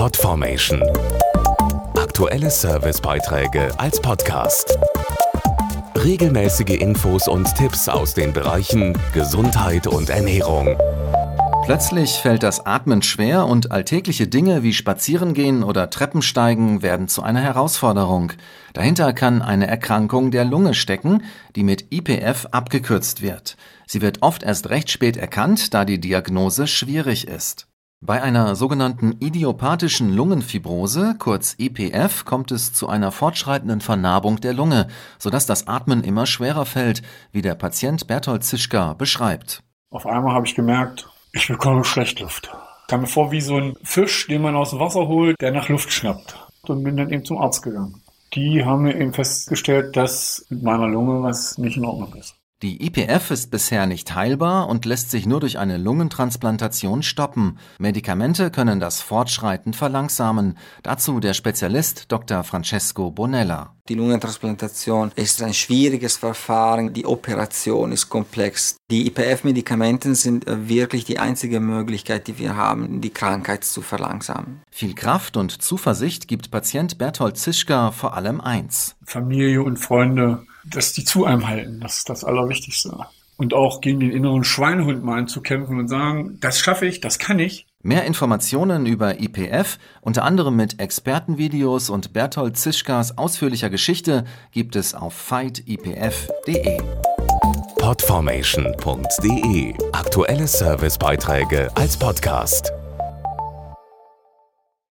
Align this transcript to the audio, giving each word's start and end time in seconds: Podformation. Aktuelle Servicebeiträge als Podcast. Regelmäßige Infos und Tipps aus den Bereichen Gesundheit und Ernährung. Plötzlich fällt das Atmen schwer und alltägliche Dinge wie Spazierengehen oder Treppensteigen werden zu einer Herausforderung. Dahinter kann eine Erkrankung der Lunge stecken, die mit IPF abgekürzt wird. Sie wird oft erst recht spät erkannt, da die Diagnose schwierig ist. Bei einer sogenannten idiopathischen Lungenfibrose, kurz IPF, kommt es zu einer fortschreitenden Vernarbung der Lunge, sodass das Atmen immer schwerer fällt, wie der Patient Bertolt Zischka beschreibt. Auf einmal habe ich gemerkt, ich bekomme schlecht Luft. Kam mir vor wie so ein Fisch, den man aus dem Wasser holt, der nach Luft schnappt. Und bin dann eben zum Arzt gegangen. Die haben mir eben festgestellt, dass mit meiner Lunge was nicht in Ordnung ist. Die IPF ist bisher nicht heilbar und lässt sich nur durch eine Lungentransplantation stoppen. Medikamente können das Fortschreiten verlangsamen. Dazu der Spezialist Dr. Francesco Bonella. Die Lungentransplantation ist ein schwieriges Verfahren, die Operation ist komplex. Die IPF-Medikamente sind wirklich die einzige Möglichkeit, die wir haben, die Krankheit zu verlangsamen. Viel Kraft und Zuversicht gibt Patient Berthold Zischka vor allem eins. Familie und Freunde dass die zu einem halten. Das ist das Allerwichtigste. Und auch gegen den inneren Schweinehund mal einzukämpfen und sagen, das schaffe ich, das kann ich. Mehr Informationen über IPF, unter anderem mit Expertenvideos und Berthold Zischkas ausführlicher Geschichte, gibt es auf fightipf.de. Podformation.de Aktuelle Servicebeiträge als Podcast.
Podformation. 0.00 0.82
Aktuelle 1.94 2.50
Servicebeiträge 2.50 3.68
als 3.78 4.00
Podcast. 4.00 4.78
Regelmäßige 5.94 6.80
Infos 6.80 7.28
und 7.28 7.54
Tipps 7.54 7.86
aus 7.86 8.14
den 8.14 8.32
Bereichen 8.32 8.96
Gesundheit 9.12 9.86
und 9.86 10.08
Ernährung. 10.08 10.78
Plötzlich 11.66 12.12
fällt 12.12 12.42
das 12.42 12.64
Atmen 12.64 13.02
schwer 13.02 13.44
und 13.44 13.72
alltägliche 13.72 14.26
Dinge 14.26 14.62
wie 14.62 14.72
Spazierengehen 14.72 15.62
oder 15.62 15.90
Treppensteigen 15.90 16.80
werden 16.80 17.06
zu 17.06 17.22
einer 17.22 17.42
Herausforderung. 17.42 18.32
Dahinter 18.72 19.12
kann 19.12 19.42
eine 19.42 19.66
Erkrankung 19.66 20.30
der 20.30 20.46
Lunge 20.46 20.72
stecken, 20.72 21.24
die 21.56 21.62
mit 21.62 21.92
IPF 21.92 22.46
abgekürzt 22.52 23.20
wird. 23.20 23.58
Sie 23.86 24.00
wird 24.00 24.22
oft 24.22 24.44
erst 24.44 24.70
recht 24.70 24.90
spät 24.90 25.18
erkannt, 25.18 25.74
da 25.74 25.84
die 25.84 26.00
Diagnose 26.00 26.66
schwierig 26.66 27.28
ist. 27.28 27.66
Bei 28.02 28.22
einer 28.22 28.56
sogenannten 28.56 29.16
idiopathischen 29.20 30.16
Lungenfibrose, 30.16 31.16
kurz 31.18 31.54
IPF, 31.58 32.24
kommt 32.24 32.50
es 32.50 32.72
zu 32.72 32.88
einer 32.88 33.12
fortschreitenden 33.12 33.82
Vernarbung 33.82 34.40
der 34.40 34.54
Lunge, 34.54 34.88
sodass 35.18 35.44
das 35.44 35.68
Atmen 35.68 36.02
immer 36.02 36.24
schwerer 36.24 36.64
fällt, 36.64 37.02
wie 37.30 37.42
der 37.42 37.54
Patient 37.54 38.06
Bertolt 38.06 38.42
Zischka 38.42 38.94
beschreibt. 38.94 39.62
Auf 39.90 40.06
einmal 40.06 40.34
habe 40.34 40.46
ich 40.46 40.54
gemerkt, 40.54 41.10
ich 41.32 41.46
bekomme 41.48 41.84
schlecht 41.84 42.20
Luft. 42.20 42.50
Kam 42.88 43.02
mir 43.02 43.06
vor 43.06 43.32
wie 43.32 43.42
so 43.42 43.56
ein 43.56 43.76
Fisch, 43.82 44.26
den 44.28 44.40
man 44.40 44.56
aus 44.56 44.70
dem 44.70 44.80
Wasser 44.80 45.06
holt, 45.06 45.38
der 45.38 45.52
nach 45.52 45.68
Luft 45.68 45.92
schnappt. 45.92 46.36
Und 46.62 46.82
bin 46.82 46.96
dann 46.96 47.10
eben 47.10 47.26
zum 47.26 47.36
Arzt 47.36 47.62
gegangen. 47.62 48.00
Die 48.32 48.64
haben 48.64 48.84
mir 48.84 48.98
eben 48.98 49.12
festgestellt, 49.12 49.94
dass 49.96 50.46
mit 50.48 50.62
meiner 50.62 50.88
Lunge 50.88 51.22
was 51.22 51.58
nicht 51.58 51.76
in 51.76 51.84
Ordnung 51.84 52.14
ist. 52.14 52.39
Die 52.62 52.84
IPF 52.86 53.30
ist 53.30 53.50
bisher 53.50 53.86
nicht 53.86 54.14
heilbar 54.14 54.68
und 54.68 54.84
lässt 54.84 55.10
sich 55.10 55.24
nur 55.24 55.40
durch 55.40 55.58
eine 55.58 55.78
Lungentransplantation 55.78 57.02
stoppen. 57.02 57.56
Medikamente 57.78 58.50
können 58.50 58.80
das 58.80 59.00
Fortschreiten 59.00 59.72
verlangsamen. 59.72 60.58
Dazu 60.82 61.20
der 61.20 61.32
Spezialist 61.32 62.12
Dr. 62.12 62.44
Francesco 62.44 63.10
Bonella. 63.12 63.74
Die 63.88 63.94
Lungentransplantation 63.94 65.10
ist 65.16 65.42
ein 65.42 65.54
schwieriges 65.54 66.18
Verfahren, 66.18 66.92
die 66.92 67.06
Operation 67.06 67.92
ist 67.92 68.10
komplex. 68.10 68.76
Die 68.90 69.06
IPF-Medikamente 69.06 70.14
sind 70.14 70.44
wirklich 70.46 71.06
die 71.06 71.18
einzige 71.18 71.60
Möglichkeit, 71.60 72.28
die 72.28 72.38
wir 72.38 72.56
haben, 72.56 73.00
die 73.00 73.08
Krankheit 73.08 73.64
zu 73.64 73.80
verlangsamen. 73.80 74.60
Viel 74.70 74.94
Kraft 74.94 75.38
und 75.38 75.62
Zuversicht 75.62 76.28
gibt 76.28 76.50
Patient 76.50 76.98
Berthold 76.98 77.38
Zischka 77.38 77.90
vor 77.90 78.14
allem 78.14 78.42
eins. 78.42 78.96
Familie 79.02 79.62
und 79.62 79.78
Freunde 79.78 80.42
dass 80.70 80.92
die 80.92 81.04
zu 81.04 81.24
einem 81.24 81.46
halten. 81.48 81.80
Das 81.80 81.98
ist 81.98 82.08
das 82.08 82.24
Allerwichtigste. 82.24 82.96
Und 83.36 83.54
auch 83.54 83.80
gegen 83.80 84.00
den 84.00 84.10
inneren 84.10 84.44
Schweinehund 84.44 85.02
mal 85.02 85.18
einzukämpfen 85.18 85.78
und 85.78 85.88
sagen, 85.88 86.38
das 86.40 86.60
schaffe 86.60 86.86
ich, 86.86 87.00
das 87.00 87.18
kann 87.18 87.38
ich. 87.38 87.66
Mehr 87.82 88.04
Informationen 88.04 88.84
über 88.84 89.20
IPF, 89.20 89.78
unter 90.02 90.24
anderem 90.24 90.56
mit 90.56 90.78
Expertenvideos 90.78 91.88
und 91.88 92.12
Berthold 92.12 92.58
Zischkas 92.58 93.16
ausführlicher 93.16 93.70
Geschichte, 93.70 94.24
gibt 94.52 94.76
es 94.76 94.94
auf 94.94 95.14
fightipf.de. 95.14 96.78
Podformation.de 97.78 99.74
Aktuelle 99.92 100.46
Servicebeiträge 100.46 101.70
als 101.74 101.96
Podcast. 101.96 102.70